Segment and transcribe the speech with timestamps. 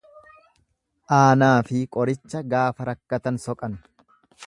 [1.17, 3.79] Aanaafi qoricha gaafa rakkatan soqan.